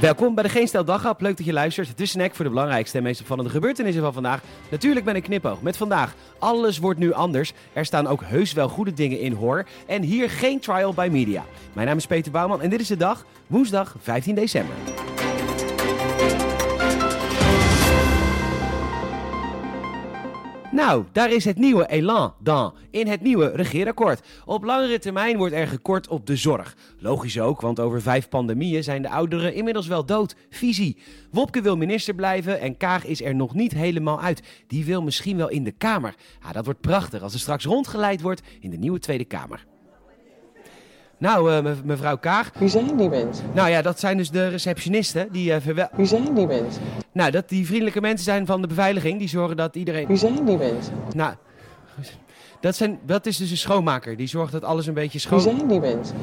Welkom 0.00 0.34
bij 0.34 0.44
de 0.44 0.50
Geen 0.50 0.68
Stel 0.68 0.84
Daghap. 0.84 1.20
Leuk 1.20 1.36
dat 1.36 1.46
je 1.46 1.52
luistert. 1.52 1.98
De 1.98 2.06
snack 2.06 2.34
voor 2.34 2.44
de 2.44 2.50
belangrijkste 2.50 2.96
en 2.96 3.02
meest 3.02 3.20
opvallende 3.20 3.50
gebeurtenissen 3.50 4.02
van 4.02 4.12
vandaag. 4.12 4.40
Natuurlijk 4.70 5.06
met 5.06 5.14
een 5.14 5.22
knipoog. 5.22 5.62
Met 5.62 5.76
vandaag, 5.76 6.14
alles 6.38 6.78
wordt 6.78 6.98
nu 6.98 7.12
anders. 7.12 7.52
Er 7.72 7.84
staan 7.84 8.06
ook 8.06 8.22
heus 8.24 8.52
wel 8.52 8.68
goede 8.68 8.92
dingen 8.92 9.20
in 9.20 9.32
hoor. 9.32 9.66
En 9.86 10.02
hier 10.02 10.30
geen 10.30 10.60
trial 10.60 10.94
by 10.94 11.08
media. 11.10 11.44
Mijn 11.72 11.86
naam 11.86 11.96
is 11.96 12.06
Peter 12.06 12.32
Bouwman 12.32 12.62
en 12.62 12.70
dit 12.70 12.80
is 12.80 12.88
de 12.88 12.96
dag, 12.96 13.24
woensdag 13.46 13.96
15 14.00 14.34
december. 14.34 14.74
Nou, 20.80 21.04
daar 21.12 21.30
is 21.30 21.44
het 21.44 21.58
nieuwe 21.58 21.86
elan 21.86 22.34
dan 22.42 22.74
in 22.90 23.06
het 23.06 23.20
nieuwe 23.20 23.50
regeerakkoord. 23.54 24.26
Op 24.44 24.64
langere 24.64 24.98
termijn 24.98 25.36
wordt 25.36 25.54
er 25.54 25.66
gekort 25.66 26.08
op 26.08 26.26
de 26.26 26.36
zorg. 26.36 26.76
Logisch 26.98 27.40
ook, 27.40 27.60
want 27.60 27.80
over 27.80 28.02
vijf 28.02 28.28
pandemieën 28.28 28.84
zijn 28.84 29.02
de 29.02 29.10
ouderen 29.10 29.54
inmiddels 29.54 29.86
wel 29.86 30.06
dood. 30.06 30.36
Visie. 30.50 30.96
Wopke 31.30 31.60
wil 31.60 31.76
minister 31.76 32.14
blijven 32.14 32.60
en 32.60 32.76
Kaag 32.76 33.04
is 33.04 33.22
er 33.22 33.34
nog 33.34 33.54
niet 33.54 33.72
helemaal 33.72 34.20
uit. 34.20 34.42
Die 34.66 34.84
wil 34.84 35.02
misschien 35.02 35.36
wel 35.36 35.48
in 35.48 35.64
de 35.64 35.72
Kamer. 35.72 36.14
Ja, 36.42 36.52
dat 36.52 36.64
wordt 36.64 36.80
prachtig 36.80 37.22
als 37.22 37.34
er 37.34 37.40
straks 37.40 37.64
rondgeleid 37.64 38.20
wordt 38.20 38.42
in 38.60 38.70
de 38.70 38.78
nieuwe 38.78 38.98
Tweede 38.98 39.24
Kamer. 39.24 39.69
Nou, 41.20 41.52
uh, 41.52 41.72
mevrouw 41.84 42.16
Kaag. 42.16 42.50
Wie 42.58 42.68
zijn 42.68 42.96
die 42.96 43.08
mensen? 43.08 43.44
Nou 43.54 43.68
ja, 43.70 43.82
dat 43.82 44.00
zijn 44.00 44.16
dus 44.16 44.30
de 44.30 44.48
receptionisten 44.48 45.28
die 45.32 45.50
uh, 45.50 45.56
verwel... 45.60 45.88
Wie 45.92 46.06
zijn 46.06 46.34
die 46.34 46.46
mensen? 46.46 46.82
Nou, 47.12 47.30
dat 47.30 47.48
die 47.48 47.66
vriendelijke 47.66 48.00
mensen 48.00 48.24
zijn 48.24 48.46
van 48.46 48.60
de 48.60 48.66
beveiliging. 48.66 49.18
Die 49.18 49.28
zorgen 49.28 49.56
dat 49.56 49.76
iedereen... 49.76 50.06
Wie 50.06 50.16
zijn 50.16 50.44
die 50.44 50.56
mensen? 50.56 50.94
Nou, 51.14 51.34
dat, 52.60 52.76
zijn, 52.76 52.98
dat 53.06 53.26
is 53.26 53.36
dus 53.36 53.50
een 53.50 53.56
schoonmaker. 53.56 54.16
Die 54.16 54.26
zorgt 54.26 54.52
dat 54.52 54.64
alles 54.64 54.86
een 54.86 54.94
beetje 54.94 55.18
schoon... 55.18 55.42
Wie 55.42 55.48
zijn 55.48 55.68
die 55.68 55.80
mensen? 55.80 56.16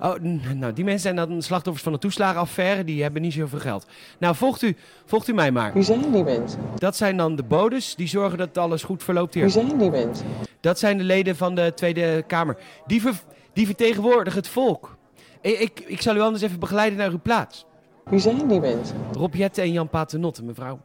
Oh, 0.00 0.14
nou, 0.54 0.72
die 0.72 0.84
mensen 0.84 1.02
zijn 1.02 1.16
dan 1.16 1.42
slachtoffers 1.42 1.84
van 1.84 1.92
de 1.92 1.98
toeslagenaffaire. 1.98 2.84
Die 2.84 3.02
hebben 3.02 3.22
niet 3.22 3.32
zoveel 3.32 3.58
geld. 3.58 3.86
Nou, 4.18 4.34
volgt 4.34 4.62
u, 4.62 4.76
volgt 5.04 5.28
u 5.28 5.32
mij 5.32 5.50
maar. 5.50 5.72
Wie 5.72 5.82
zijn 5.82 6.12
die 6.12 6.24
mensen? 6.24 6.60
Dat 6.78 6.96
zijn 6.96 7.16
dan 7.16 7.36
de 7.36 7.42
bodes. 7.42 7.94
Die 7.94 8.08
zorgen 8.08 8.38
dat 8.38 8.58
alles 8.58 8.82
goed 8.82 9.02
verloopt 9.02 9.34
hier. 9.34 9.42
Wie 9.42 9.52
zijn 9.52 9.78
die 9.78 9.90
mensen? 9.90 10.26
Dat 10.60 10.78
zijn 10.78 10.98
de 10.98 11.04
leden 11.04 11.36
van 11.36 11.54
de 11.54 11.72
Tweede 11.74 12.24
Kamer. 12.26 12.56
Die, 12.86 13.00
ver, 13.00 13.14
die 13.52 13.66
vertegenwoordigen 13.66 14.38
het 14.38 14.48
volk. 14.48 14.96
Ik, 15.40 15.58
ik, 15.58 15.80
ik 15.86 16.00
zal 16.00 16.16
u 16.16 16.20
anders 16.20 16.42
even 16.42 16.58
begeleiden 16.58 16.98
naar 16.98 17.10
uw 17.10 17.20
plaats. 17.22 17.66
Wie 18.04 18.20
zijn 18.20 18.48
die 18.48 18.60
mensen? 18.60 18.96
Rob 19.12 19.34
Jette 19.34 19.60
en 19.60 19.72
Jan 19.72 19.88
Paternotte, 19.88 20.44
mevrouw. 20.44 20.80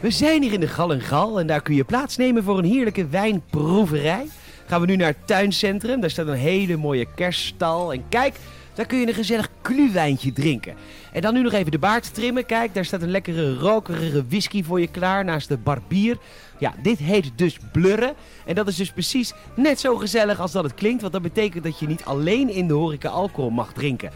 We 0.00 0.10
zijn 0.10 0.42
hier 0.42 0.52
in 0.52 0.60
de 0.60 0.68
Gal 0.68 0.92
en 0.92 1.00
Gal 1.00 1.40
en 1.40 1.46
daar 1.46 1.62
kun 1.62 1.74
je 1.74 1.84
plaatsnemen 1.84 2.42
voor 2.42 2.58
een 2.58 2.64
heerlijke 2.64 3.06
wijnproeverij. 3.06 4.26
Gaan 4.66 4.80
we 4.80 4.86
nu 4.86 4.96
naar 4.96 5.08
het 5.08 5.26
tuincentrum. 5.26 6.00
Daar 6.00 6.10
staat 6.10 6.26
een 6.26 6.34
hele 6.34 6.76
mooie 6.76 7.06
kerststal. 7.14 7.92
En 7.92 8.04
kijk, 8.08 8.34
daar 8.80 8.88
kun 8.88 8.98
je 8.98 9.06
een 9.06 9.14
gezellig 9.14 9.48
kluwijntje 9.60 10.32
drinken. 10.32 10.74
En 11.12 11.20
dan 11.20 11.34
nu 11.34 11.42
nog 11.42 11.52
even 11.52 11.70
de 11.70 11.78
baard 11.78 12.14
trimmen. 12.14 12.46
Kijk, 12.46 12.74
daar 12.74 12.84
staat 12.84 13.02
een 13.02 13.10
lekkere 13.10 13.54
rokerige 13.54 14.26
whisky 14.28 14.64
voor 14.64 14.80
je 14.80 14.86
klaar 14.86 15.24
naast 15.24 15.48
de 15.48 15.56
barbier. 15.56 16.18
Ja, 16.58 16.74
dit 16.82 16.98
heet 16.98 17.30
dus 17.34 17.58
blurren. 17.72 18.14
En 18.46 18.54
dat 18.54 18.68
is 18.68 18.76
dus 18.76 18.92
precies 18.92 19.32
net 19.54 19.80
zo 19.80 19.96
gezellig 19.96 20.40
als 20.40 20.52
dat 20.52 20.64
het 20.64 20.74
klinkt. 20.74 21.00
Want 21.00 21.12
dat 21.12 21.22
betekent 21.22 21.64
dat 21.64 21.78
je 21.78 21.86
niet 21.86 22.04
alleen 22.04 22.48
in 22.48 22.68
de 22.68 22.74
horeca 22.74 23.08
alcohol 23.08 23.50
mag 23.50 23.72
drinken. 23.72 24.10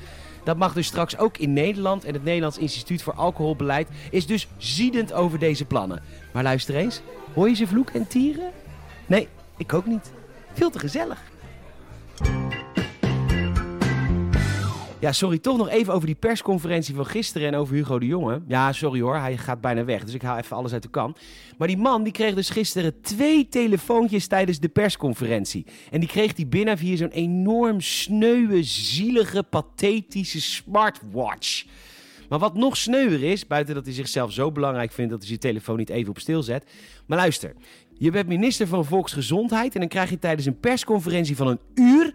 Dat 0.44 0.56
mag 0.56 0.72
dus 0.72 0.86
straks 0.86 1.18
ook 1.18 1.38
in 1.38 1.52
Nederland. 1.52 2.04
En 2.04 2.12
het 2.12 2.24
Nederlands 2.24 2.58
Instituut 2.58 3.02
voor 3.02 3.14
Alcoholbeleid 3.14 3.88
is 4.10 4.26
dus 4.26 4.48
ziedend 4.56 5.12
over 5.12 5.38
deze 5.38 5.64
plannen. 5.64 6.02
Maar 6.32 6.42
luister 6.42 6.74
eens, 6.74 7.00
hoor 7.34 7.48
je 7.48 7.54
ze 7.54 7.66
vloeken 7.66 7.94
en 7.94 8.06
tieren? 8.06 8.50
Nee, 9.06 9.28
ik 9.56 9.74
ook 9.74 9.86
niet. 9.86 10.12
Veel 10.52 10.70
te 10.70 10.78
gezellig. 10.78 11.33
Ja, 15.04 15.12
sorry, 15.12 15.38
toch 15.38 15.56
nog 15.56 15.68
even 15.68 15.94
over 15.94 16.06
die 16.06 16.14
persconferentie 16.14 16.94
van 16.94 17.06
gisteren 17.06 17.48
en 17.48 17.54
over 17.54 17.74
Hugo 17.74 17.98
de 17.98 18.06
Jonge. 18.06 18.42
Ja, 18.48 18.72
sorry 18.72 19.00
hoor, 19.00 19.16
hij 19.16 19.36
gaat 19.36 19.60
bijna 19.60 19.84
weg, 19.84 20.04
dus 20.04 20.14
ik 20.14 20.22
haal 20.22 20.38
even 20.38 20.56
alles 20.56 20.72
uit 20.72 20.82
de 20.82 20.88
kan. 20.88 21.16
Maar 21.58 21.68
die 21.68 21.76
man 21.76 22.02
die 22.02 22.12
kreeg 22.12 22.34
dus 22.34 22.50
gisteren 22.50 23.00
twee 23.00 23.48
telefoontjes 23.48 24.26
tijdens 24.26 24.60
de 24.60 24.68
persconferentie. 24.68 25.66
En 25.90 26.00
die 26.00 26.08
kreeg 26.08 26.36
hij 26.36 26.48
binnen 26.48 26.78
via 26.78 26.96
zo'n 26.96 27.08
enorm 27.08 27.80
sneuwe, 27.80 28.62
zielige, 28.62 29.42
pathetische 29.42 30.40
smartwatch. 30.40 31.64
Maar 32.28 32.38
wat 32.38 32.54
nog 32.54 32.76
sneuwer 32.76 33.22
is, 33.22 33.46
buiten 33.46 33.74
dat 33.74 33.84
hij 33.84 33.94
zichzelf 33.94 34.32
zo 34.32 34.52
belangrijk 34.52 34.92
vindt 34.92 35.10
dat 35.10 35.18
hij 35.18 35.28
zijn 35.28 35.40
telefoon 35.40 35.76
niet 35.76 35.90
even 35.90 36.10
op 36.10 36.18
stil 36.18 36.42
zet. 36.42 36.64
Maar 37.06 37.18
luister, 37.18 37.54
je 37.98 38.10
bent 38.10 38.28
minister 38.28 38.66
van 38.66 38.84
Volksgezondheid 38.84 39.74
en 39.74 39.80
dan 39.80 39.88
krijg 39.88 40.10
je 40.10 40.18
tijdens 40.18 40.46
een 40.46 40.60
persconferentie 40.60 41.36
van 41.36 41.46
een 41.46 41.60
uur 41.74 42.14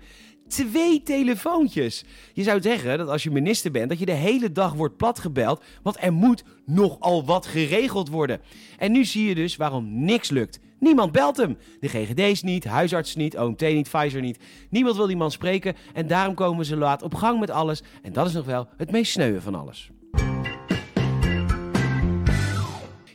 twee 0.50 1.04
telefoontjes. 1.04 2.04
Je 2.34 2.44
zou 2.44 2.62
zeggen 2.62 2.98
dat 2.98 3.08
als 3.08 3.24
je 3.24 3.32
minister 3.32 3.72
bent, 3.72 3.90
dat 3.90 4.00
je 4.00 4.06
de 4.06 4.12
hele 4.12 4.52
dag 4.52 4.74
wordt 4.74 4.98
platgebeld, 4.98 5.64
want 5.82 6.04
er 6.04 6.14
moet 6.14 6.44
nogal 6.66 7.26
wat 7.26 7.46
geregeld 7.46 8.10
worden. 8.10 8.42
En 8.78 8.92
nu 8.92 9.06
zie 9.06 9.28
je 9.28 9.36
dus 9.36 9.56
waarom 9.56 10.06
niks 10.06 10.30
lukt. 10.30 10.60
Niemand 10.80 11.12
belt 11.12 11.38
hem. 11.38 11.58
De 11.80 11.88
GGD's 11.88 12.42
niet, 12.42 12.64
huisarts 12.64 13.16
niet, 13.16 13.38
OMT 13.38 13.62
niet, 13.62 13.90
Pfizer 13.90 14.22
niet. 14.22 14.40
Niemand 14.70 14.96
wil 14.96 15.08
die 15.08 15.18
man 15.18 15.32
spreken 15.32 15.76
en 15.94 16.08
daarom 16.08 16.36
komen 16.36 16.66
ze 16.66 16.76
laat 16.76 17.02
op 17.02 17.16
gang 17.16 17.40
met 17.40 17.50
alles. 17.50 17.84
En 18.02 18.14
dat 18.14 18.28
is 18.28 18.34
nog 18.34 18.46
wel 18.46 18.68
het 18.78 18.92
meest 18.92 19.12
sneuwe 19.12 19.42
van 19.42 19.56
alles. 19.56 19.90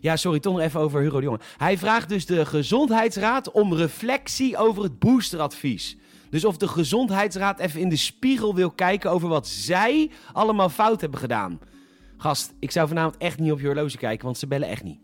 Ja, 0.05 0.16
sorry, 0.16 0.41
toch 0.41 0.53
nog 0.53 0.62
even 0.62 0.81
over 0.81 1.01
Hugo 1.01 1.19
de 1.19 1.25
Jonge. 1.25 1.41
Hij 1.56 1.78
vraagt 1.78 2.09
dus 2.09 2.27
de 2.27 2.47
Gezondheidsraad 2.47 3.51
om 3.51 3.75
reflectie 3.75 4.56
over 4.56 4.83
het 4.83 4.99
boosteradvies. 4.99 5.97
Dus 6.34 6.45
of 6.45 6.56
de 6.56 6.69
Gezondheidsraad 6.69 7.59
even 7.59 7.81
in 7.81 7.89
de 7.89 7.97
spiegel 7.97 8.55
wil 8.55 8.71
kijken 8.71 9.11
over 9.11 9.28
wat 9.28 9.49
zij 9.49 10.11
allemaal 10.33 10.69
fout 10.69 11.00
hebben 11.00 11.21
gedaan. 11.21 11.61
Gast, 12.19 12.53
ik 12.61 12.71
zou 12.71 12.89
vanavond 12.89 13.17
echt 13.17 13.39
niet 13.39 13.53
op 13.53 13.61
je 13.61 13.67
horloge 13.67 13.97
kijken, 13.97 14.25
want 14.25 14.39
ze 14.39 14.47
bellen 14.47 14.69
echt 14.69 14.83
niet. 14.83 15.00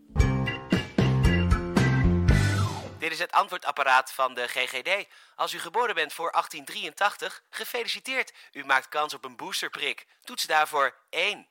Dit 2.99 3.13
is 3.13 3.19
het 3.19 3.33
antwoordapparaat 3.33 4.13
van 4.13 4.35
de 4.35 4.47
GGD. 4.49 5.07
Als 5.37 5.55
u 5.55 5.59
geboren 5.59 5.95
bent 5.95 6.13
voor 6.13 6.31
1883, 6.31 7.43
gefeliciteerd. 7.51 8.33
U 8.53 8.65
maakt 8.65 8.89
kans 8.89 9.15
op 9.15 9.25
een 9.25 9.37
boosterprik. 9.37 10.07
Toets 10.25 10.47
daarvoor 10.47 10.95
1. 11.11 11.47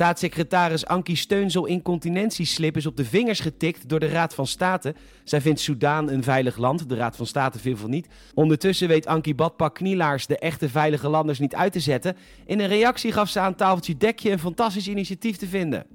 Staatssecretaris 0.00 0.86
Ankie 0.86 1.16
Steunsel 1.16 1.66
incontinentieslip 1.66 2.76
is 2.76 2.86
op 2.86 2.96
de 2.96 3.04
vingers 3.04 3.40
getikt 3.40 3.88
door 3.88 4.00
de 4.00 4.08
Raad 4.08 4.34
van 4.34 4.46
State. 4.46 4.94
Zij 5.24 5.40
vindt 5.40 5.60
Soudaan 5.60 6.10
een 6.10 6.22
veilig 6.22 6.56
land, 6.56 6.88
de 6.88 6.94
Raad 6.94 7.16
van 7.16 7.26
State 7.26 7.58
veel 7.58 7.76
van 7.76 7.90
niet. 7.90 8.08
Ondertussen 8.34 8.88
weet 8.88 9.06
Ankie 9.06 9.34
Badpak 9.34 9.74
Knielaars 9.74 10.26
de 10.26 10.38
echte 10.38 10.68
veilige 10.68 11.08
landers 11.08 11.38
niet 11.38 11.54
uit 11.54 11.72
te 11.72 11.80
zetten. 11.80 12.16
In 12.46 12.60
een 12.60 12.68
reactie 12.68 13.12
gaf 13.12 13.28
ze 13.28 13.40
aan 13.40 13.54
tafeltje 13.54 13.96
dekje 13.96 14.30
een 14.30 14.38
fantastisch 14.38 14.88
initiatief 14.88 15.36
te 15.36 15.46
vinden. 15.46 15.86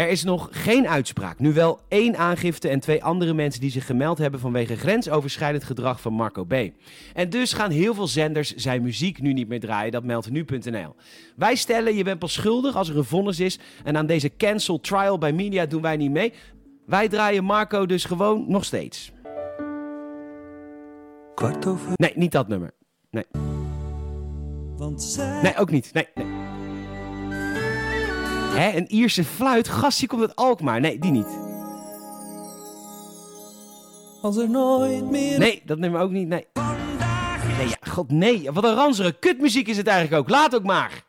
Er 0.00 0.08
is 0.08 0.24
nog 0.24 0.48
geen 0.50 0.88
uitspraak. 0.88 1.38
Nu 1.38 1.52
wel 1.52 1.80
één 1.88 2.16
aangifte 2.16 2.68
en 2.68 2.80
twee 2.80 3.04
andere 3.04 3.34
mensen 3.34 3.60
die 3.60 3.70
zich 3.70 3.86
gemeld 3.86 4.18
hebben 4.18 4.40
vanwege 4.40 4.76
grensoverschrijdend 4.76 5.64
gedrag 5.64 6.00
van 6.00 6.12
Marco 6.12 6.44
B. 6.44 6.54
En 7.14 7.30
dus 7.30 7.52
gaan 7.52 7.70
heel 7.70 7.94
veel 7.94 8.06
zenders 8.06 8.54
zijn 8.54 8.82
muziek 8.82 9.20
nu 9.20 9.32
niet 9.32 9.48
meer 9.48 9.60
draaien. 9.60 9.92
Dat 9.92 10.04
meldt 10.04 10.30
nu.nl. 10.30 10.94
Wij 11.36 11.54
stellen 11.54 11.96
je 11.96 12.04
bent 12.04 12.18
pas 12.18 12.32
schuldig 12.32 12.76
als 12.76 12.88
er 12.88 12.96
een 12.96 13.04
vonnis 13.04 13.40
is. 13.40 13.58
En 13.84 13.96
aan 13.96 14.06
deze 14.06 14.36
cancel 14.36 14.80
trial 14.80 15.18
bij 15.18 15.32
media 15.32 15.66
doen 15.66 15.82
wij 15.82 15.96
niet 15.96 16.10
mee. 16.10 16.32
Wij 16.86 17.08
draaien 17.08 17.44
Marco 17.44 17.86
dus 17.86 18.04
gewoon 18.04 18.44
nog 18.48 18.64
steeds. 18.64 19.12
Kwart 21.34 21.66
over. 21.66 21.92
Nee, 21.94 22.12
niet 22.14 22.32
dat 22.32 22.48
nummer. 22.48 22.70
Nee. 23.10 23.24
Want 24.76 25.02
zij. 25.02 25.42
Nee, 25.42 25.56
ook 25.56 25.70
niet. 25.70 25.90
Nee, 25.92 26.08
nee. 26.14 26.29
Hè, 28.50 28.76
een 28.76 28.92
Ierse 28.92 29.24
fluit? 29.24 29.68
Gast, 29.68 30.00
je 30.00 30.06
komt 30.06 30.20
uit 30.20 30.36
Alkmaar. 30.36 30.80
Nee, 30.80 30.98
die 30.98 31.10
niet. 31.10 31.38
Als 34.22 34.36
er 34.36 34.50
nooit 34.50 35.10
meer. 35.10 35.38
Nee, 35.38 35.62
dat 35.64 35.78
nummer 35.78 36.00
ook 36.00 36.10
niet. 36.10 36.28
Nee. 36.28 36.46
Nee, 37.58 37.68
ja, 37.68 37.76
god 37.90 38.10
nee. 38.10 38.50
Wat 38.52 38.64
een 38.64 38.74
ranzige 38.74 39.12
kutmuziek 39.12 39.68
is 39.68 39.76
het 39.76 39.86
eigenlijk 39.86 40.22
ook. 40.22 40.28
Laat 40.28 40.54
ook 40.54 40.64
maar. 40.64 41.04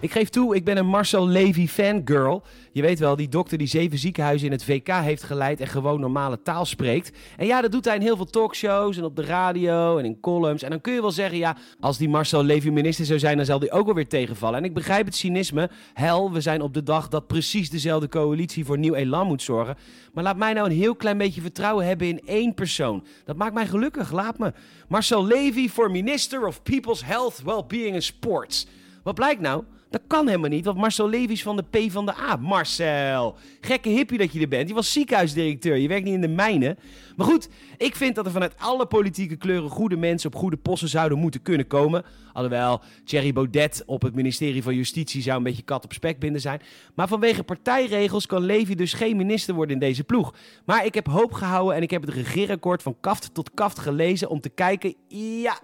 Ik 0.00 0.12
geef 0.12 0.28
toe, 0.28 0.54
ik 0.54 0.64
ben 0.64 0.76
een 0.76 0.86
Marcel 0.86 1.28
Levy 1.28 1.66
fangirl. 1.66 2.42
Je 2.72 2.82
weet 2.82 2.98
wel, 2.98 3.16
die 3.16 3.28
dokter 3.28 3.58
die 3.58 3.66
zeven 3.66 3.98
ziekenhuizen 3.98 4.46
in 4.46 4.52
het 4.52 4.64
VK 4.64 4.88
heeft 4.88 5.22
geleid 5.22 5.60
en 5.60 5.66
gewoon 5.66 6.00
normale 6.00 6.42
taal 6.42 6.64
spreekt. 6.64 7.18
En 7.36 7.46
ja, 7.46 7.60
dat 7.60 7.72
doet 7.72 7.84
hij 7.84 7.94
in 7.94 8.00
heel 8.00 8.16
veel 8.16 8.24
talkshows 8.24 8.96
en 8.96 9.04
op 9.04 9.16
de 9.16 9.24
radio 9.24 9.98
en 9.98 10.04
in 10.04 10.20
columns. 10.20 10.62
En 10.62 10.70
dan 10.70 10.80
kun 10.80 10.92
je 10.92 11.00
wel 11.00 11.10
zeggen, 11.10 11.38
ja, 11.38 11.56
als 11.80 11.98
die 11.98 12.08
Marcel 12.08 12.44
Levy 12.44 12.68
minister 12.68 13.04
zou 13.04 13.18
zijn, 13.18 13.36
dan 13.36 13.46
zal 13.46 13.58
die 13.58 13.70
ook 13.70 13.84
wel 13.84 13.94
weer 13.94 14.08
tegenvallen. 14.08 14.58
En 14.58 14.64
ik 14.64 14.74
begrijp 14.74 15.06
het 15.06 15.14
cynisme. 15.14 15.70
Hel, 15.94 16.32
we 16.32 16.40
zijn 16.40 16.60
op 16.60 16.74
de 16.74 16.82
dag 16.82 17.08
dat 17.08 17.26
precies 17.26 17.70
dezelfde 17.70 18.08
coalitie 18.08 18.64
voor 18.64 18.78
nieuw 18.78 18.94
elan 18.94 19.26
moet 19.26 19.42
zorgen. 19.42 19.76
Maar 20.12 20.24
laat 20.24 20.36
mij 20.36 20.52
nou 20.52 20.70
een 20.70 20.76
heel 20.76 20.96
klein 20.96 21.18
beetje 21.18 21.40
vertrouwen 21.40 21.86
hebben 21.86 22.06
in 22.06 22.20
één 22.24 22.54
persoon. 22.54 23.04
Dat 23.24 23.36
maakt 23.36 23.54
mij 23.54 23.66
gelukkig, 23.66 24.12
laat 24.12 24.38
me. 24.38 24.52
Marcel 24.88 25.26
Levy 25.26 25.68
voor 25.68 25.90
Minister 25.90 26.46
of 26.46 26.62
People's 26.62 27.04
Health, 27.04 27.42
Wellbeing 27.44 27.94
and 27.94 28.04
Sports. 28.04 28.66
Wat 29.02 29.14
blijkt 29.14 29.40
nou? 29.40 29.64
Dat 29.90 30.00
kan 30.06 30.26
helemaal 30.26 30.50
niet, 30.50 30.64
want 30.64 30.78
Marcel 30.78 31.08
Levy 31.08 31.32
is 31.32 31.42
van 31.42 31.56
de 31.56 31.62
P 31.62 31.90
van 31.90 32.06
de 32.06 32.14
A. 32.16 32.36
Marcel, 32.36 33.36
gekke 33.60 33.88
hippie 33.88 34.18
dat 34.18 34.32
je 34.32 34.40
er 34.40 34.48
bent. 34.48 34.68
Je 34.68 34.74
was 34.74 34.92
ziekenhuisdirecteur, 34.92 35.76
je 35.76 35.88
werkt 35.88 36.04
niet 36.04 36.14
in 36.14 36.20
de 36.20 36.28
mijnen. 36.28 36.78
Maar 37.16 37.26
goed, 37.26 37.48
ik 37.76 37.96
vind 37.96 38.14
dat 38.14 38.26
er 38.26 38.32
vanuit 38.32 38.54
alle 38.58 38.86
politieke 38.86 39.36
kleuren 39.36 39.70
goede 39.70 39.96
mensen 39.96 40.32
op 40.32 40.38
goede 40.38 40.56
posten 40.56 40.88
zouden 40.88 41.18
moeten 41.18 41.42
kunnen 41.42 41.66
komen. 41.66 42.04
Alhoewel 42.32 42.80
Thierry 43.04 43.32
Baudet 43.32 43.82
op 43.86 44.02
het 44.02 44.14
ministerie 44.14 44.62
van 44.62 44.74
Justitie 44.74 45.22
zou 45.22 45.36
een 45.36 45.42
beetje 45.42 45.62
kat 45.62 45.84
op 45.84 45.92
spek 45.92 46.18
binden 46.18 46.40
zijn. 46.40 46.60
Maar 46.94 47.08
vanwege 47.08 47.42
partijregels 47.42 48.26
kan 48.26 48.42
Levy 48.42 48.74
dus 48.74 48.92
geen 48.92 49.16
minister 49.16 49.54
worden 49.54 49.74
in 49.74 49.80
deze 49.80 50.04
ploeg. 50.04 50.34
Maar 50.64 50.84
ik 50.84 50.94
heb 50.94 51.06
hoop 51.06 51.32
gehouden 51.32 51.76
en 51.76 51.82
ik 51.82 51.90
heb 51.90 52.02
het 52.02 52.14
regeerakkoord 52.14 52.82
van 52.82 52.96
kaft 53.00 53.34
tot 53.34 53.50
kaft 53.54 53.78
gelezen 53.78 54.28
om 54.28 54.40
te 54.40 54.48
kijken. 54.48 54.94
Ja, 55.42 55.58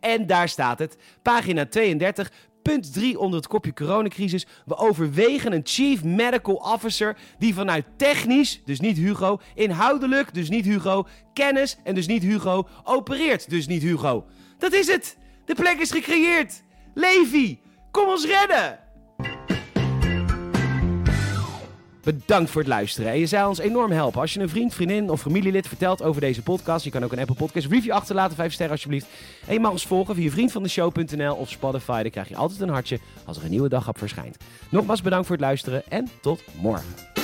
en 0.00 0.26
daar 0.26 0.48
staat 0.48 0.78
het. 0.78 0.96
Pagina 1.22 1.66
32. 1.66 2.32
Punt 2.68 2.92
3 2.92 3.18
onder 3.18 3.38
het 3.38 3.48
kopje 3.48 3.72
coronacrisis. 3.72 4.46
We 4.64 4.76
overwegen 4.76 5.52
een 5.52 5.60
chief 5.64 6.04
medical 6.04 6.54
officer 6.54 7.16
die 7.38 7.54
vanuit 7.54 7.84
technisch, 7.96 8.60
dus 8.64 8.80
niet 8.80 8.96
Hugo, 8.96 9.40
inhoudelijk, 9.54 10.34
dus 10.34 10.48
niet 10.48 10.64
Hugo, 10.64 11.06
kennis 11.32 11.76
en 11.84 11.94
dus 11.94 12.06
niet 12.06 12.22
Hugo, 12.22 12.68
opereert, 12.84 13.50
dus 13.50 13.66
niet 13.66 13.82
Hugo. 13.82 14.26
Dat 14.58 14.72
is 14.72 14.86
het. 14.86 15.16
De 15.44 15.54
plek 15.54 15.78
is 15.78 15.90
gecreëerd. 15.90 16.62
Levi, 16.94 17.60
kom 17.90 18.08
ons 18.08 18.26
redden. 18.26 18.78
Bedankt 22.14 22.50
voor 22.50 22.60
het 22.60 22.70
luisteren. 22.70 23.12
En 23.12 23.18
je 23.18 23.26
zou 23.26 23.48
ons 23.48 23.58
enorm 23.58 23.90
helpen 23.90 24.20
als 24.20 24.34
je 24.34 24.40
een 24.40 24.48
vriend, 24.48 24.74
vriendin 24.74 25.10
of 25.10 25.20
familielid 25.20 25.68
vertelt 25.68 26.02
over 26.02 26.20
deze 26.20 26.42
podcast. 26.42 26.84
Je 26.84 26.90
kan 26.90 27.04
ook 27.04 27.12
een 27.12 27.18
Apple 27.18 27.34
Podcast 27.34 27.66
review 27.66 27.92
achterlaten, 27.92 28.36
5 28.36 28.52
sterren 28.52 28.74
alsjeblieft. 28.74 29.06
En 29.46 29.52
je 29.52 29.60
mag 29.60 29.70
ons 29.70 29.86
volgen 29.86 30.14
via 30.14 30.30
vriendvandeshow.nl 30.30 31.34
of 31.34 31.50
Spotify. 31.50 32.02
Dan 32.02 32.10
krijg 32.10 32.28
je 32.28 32.36
altijd 32.36 32.60
een 32.60 32.68
hartje 32.68 32.98
als 33.24 33.36
er 33.36 33.44
een 33.44 33.50
nieuwe 33.50 33.68
dag 33.68 33.88
op 33.88 33.98
verschijnt. 33.98 34.36
Nogmaals 34.68 35.02
bedankt 35.02 35.26
voor 35.26 35.36
het 35.36 35.44
luisteren 35.44 35.82
en 35.88 36.08
tot 36.20 36.42
morgen. 36.60 37.17